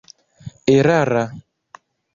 [0.75, 1.25] erara